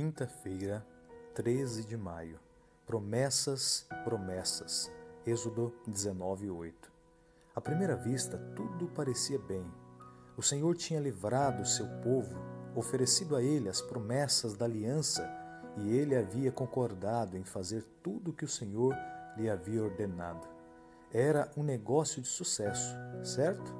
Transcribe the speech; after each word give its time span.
Quinta-feira, 0.00 0.82
13 1.34 1.84
de 1.84 1.94
maio. 1.94 2.40
Promessas, 2.86 3.86
promessas. 4.02 4.90
Êxodo 5.26 5.74
19:8. 5.86 6.90
À 7.54 7.60
primeira 7.60 7.96
vista, 7.96 8.38
tudo 8.56 8.88
parecia 8.88 9.38
bem. 9.38 9.62
O 10.38 10.42
Senhor 10.42 10.74
tinha 10.74 10.98
livrado 10.98 11.66
seu 11.66 11.86
povo, 12.02 12.34
oferecido 12.74 13.36
a 13.36 13.42
ele 13.42 13.68
as 13.68 13.82
promessas 13.82 14.56
da 14.56 14.64
aliança, 14.64 15.22
e 15.76 15.94
ele 15.94 16.16
havia 16.16 16.50
concordado 16.50 17.36
em 17.36 17.44
fazer 17.44 17.84
tudo 18.02 18.30
o 18.30 18.34
que 18.34 18.46
o 18.46 18.48
Senhor 18.48 18.96
lhe 19.36 19.50
havia 19.50 19.84
ordenado. 19.84 20.48
Era 21.12 21.50
um 21.58 21.62
negócio 21.62 22.22
de 22.22 22.28
sucesso, 22.28 22.96
certo? 23.22 23.70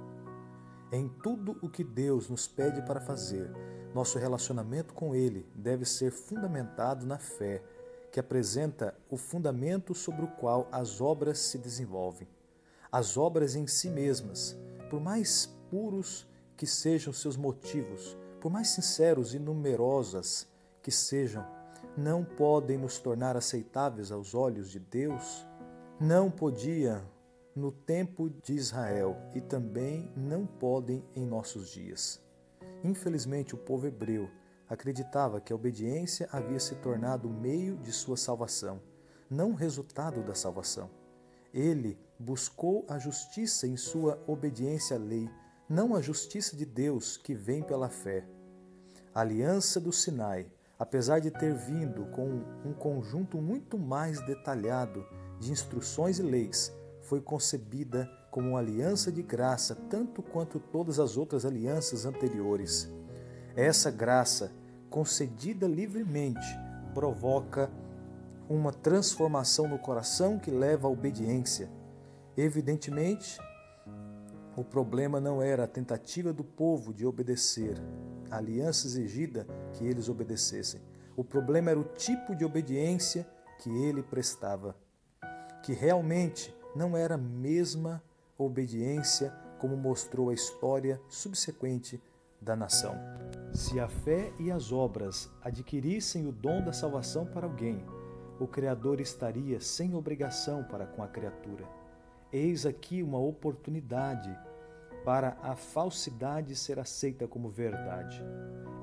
Em 0.93 1.09
tudo 1.09 1.59
o 1.62 1.71
que 1.71 1.82
Deus 1.82 2.29
nos 2.29 2.46
pede 2.46 2.82
para 2.82 3.00
fazer, 3.00 3.50
nosso 3.95 4.19
relacionamento 4.19 4.95
com 4.95 5.15
Ele 5.15 5.47
deve 5.55 5.85
ser 5.85 6.11
fundamentado 6.11 7.07
na 7.07 7.19
fé, 7.19 7.63
que 8.11 8.21
apresenta 8.21 8.95
o 9.09 9.17
fundamento 9.17 9.95
sobre 9.95 10.25
o 10.25 10.29
qual 10.29 10.69
as 10.73 11.01
obras 11.01 11.39
se 11.39 11.59
desenvolvem. 11.59 12.29
As 12.91 13.17
obras 13.17 13.55
em 13.55 13.67
si 13.67 13.89
mesmas, 13.89 14.57
por 14.89 15.01
mais 15.01 15.47
puros 15.71 16.27
que 16.57 16.67
sejam 16.67 17.12
seus 17.12 17.37
motivos, 17.37 18.17
por 18.41 18.51
mais 18.51 18.69
sinceros 18.69 19.34
e 19.34 19.39
numerosas 19.39 20.48
que 20.83 20.91
sejam, 20.91 21.47
não 21.97 22.25
podem 22.25 22.79
nos 22.79 22.98
tornar 22.98 23.37
aceitáveis 23.37 24.11
aos 24.11 24.34
olhos 24.34 24.70
de 24.70 24.79
Deus? 24.79 25.47
Não 26.01 26.31
podia 26.31 27.05
no 27.55 27.70
tempo 27.70 28.31
de 28.31 28.55
Israel 28.55 29.17
e 29.34 29.41
também 29.41 30.11
não 30.17 30.47
podem 30.47 31.05
em 31.15 31.27
nossos 31.27 31.69
dias. 31.69 32.20
Infelizmente, 32.82 33.55
o 33.55 33.59
povo 33.59 33.87
hebreu 33.87 34.30
acreditava 34.69 35.41
que 35.41 35.52
a 35.52 35.56
obediência 35.56 36.28
havia 36.30 36.60
se 36.60 36.77
tornado 36.77 37.28
o 37.28 37.33
meio 37.33 37.77
de 37.77 37.92
sua 37.92 38.16
salvação, 38.16 38.80
não 39.28 39.50
o 39.50 39.55
resultado 39.55 40.22
da 40.22 40.34
salvação. 40.34 40.91
Ele 41.52 41.98
buscou 42.19 42.84
a 42.89 42.98
justiça 42.98 43.67
em 43.67 43.77
sua 43.77 44.22
obediência 44.27 44.97
à 44.97 44.98
lei, 44.98 45.28
não 45.69 45.94
a 45.94 46.00
justiça 46.00 46.56
de 46.56 46.64
Deus 46.64 47.17
que 47.17 47.34
vem 47.34 47.62
pela 47.62 47.89
fé. 47.89 48.25
A 49.12 49.20
aliança 49.20 49.80
do 49.80 49.92
Sinai, 49.92 50.47
apesar 50.78 51.19
de 51.19 51.30
ter 51.30 51.55
vindo 51.55 52.06
com 52.06 52.45
um 52.64 52.72
conjunto 52.72 53.39
muito 53.41 53.77
mais 53.77 54.24
detalhado 54.24 55.05
de 55.41 55.50
instruções 55.50 56.19
e 56.19 56.22
leis, 56.22 56.72
foi 57.02 57.20
concebida 57.20 58.08
como 58.31 58.50
uma 58.50 58.61
aliança 58.61 59.11
de 59.11 59.23
graça, 59.23 59.75
tanto 59.75 60.23
quanto 60.23 60.61
todas 60.61 61.00
as 61.00 61.17
outras 61.17 61.45
alianças 61.45 62.06
anteriores. 62.06 62.89
Essa 63.56 63.91
graça, 63.91 64.53
concedida 64.89 65.67
livremente, 65.67 66.47
provoca 66.95 67.70
uma 68.48 68.73
transformação 68.73 69.69
no 69.69 69.78
coração 69.78 70.39
que 70.39 70.51
leva 70.51 70.89
à 70.89 70.91
obediência. 70.91 71.69
Evidentemente, 72.36 73.39
o 74.56 74.64
problema 74.64 75.20
não 75.20 75.42
era 75.42 75.64
a 75.64 75.69
tentativa 75.69 76.33
do 76.33 76.45
povo 76.45 76.92
de 76.92 77.06
obedecer, 77.06 77.77
a 78.31 78.36
aliança 78.36 78.86
exigida 78.86 79.47
que 79.73 79.84
eles 79.84 80.08
obedecessem. 80.08 80.81
O 81.17 81.25
problema 81.25 81.70
era 81.70 81.81
o 81.81 81.84
tipo 81.84 82.34
de 82.34 82.45
obediência 82.45 83.27
que 83.58 83.70
ele 83.70 84.03
prestava, 84.03 84.77
que 85.62 85.73
realmente 85.73 86.55
não 86.75 86.97
era 86.97 87.14
a 87.14 87.19
mesma 87.19 88.03
obediência 88.44 89.30
como 89.58 89.77
mostrou 89.77 90.30
a 90.30 90.34
história 90.34 91.00
subsequente 91.08 92.02
da 92.41 92.56
nação. 92.56 92.94
Se 93.52 93.78
a 93.78 93.88
fé 93.88 94.33
e 94.38 94.50
as 94.50 94.72
obras 94.72 95.30
adquirissem 95.42 96.27
o 96.27 96.33
dom 96.33 96.62
da 96.62 96.72
salvação 96.72 97.27
para 97.27 97.46
alguém, 97.46 97.84
o 98.38 98.46
Criador 98.46 99.00
estaria 99.00 99.61
sem 99.61 99.94
obrigação 99.94 100.64
para 100.64 100.86
com 100.86 101.02
a 101.02 101.08
criatura. 101.08 101.64
Eis 102.33 102.64
aqui 102.64 103.02
uma 103.02 103.18
oportunidade 103.18 104.34
para 105.05 105.36
a 105.42 105.55
falsidade 105.56 106.55
ser 106.56 106.79
aceita 106.79 107.27
como 107.27 107.50
verdade. 107.50 108.23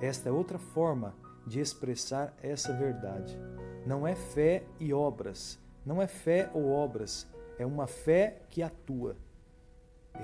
Esta 0.01 0.29
é 0.29 0.31
outra 0.31 0.59
forma 0.59 1.15
de 1.45 1.59
expressar 1.59 2.35
essa 2.41 2.73
verdade. 2.73 3.39
Não 3.85 4.05
é 4.05 4.15
fé 4.15 4.63
e 4.79 4.93
obras, 4.93 5.57
não 5.85 6.01
é 6.01 6.07
fé 6.07 6.49
ou 6.53 6.69
obras, 6.69 7.27
é 7.57 7.65
uma 7.65 7.87
fé 7.87 8.41
que 8.49 8.61
atua. 8.61 9.15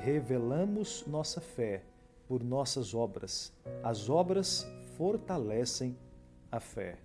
Revelamos 0.01 1.05
nossa 1.07 1.39
fé 1.39 1.83
por 2.27 2.43
nossas 2.43 2.93
obras. 2.93 3.53
As 3.83 4.09
obras 4.09 4.67
fortalecem 4.97 5.97
a 6.51 6.59
fé. 6.59 6.97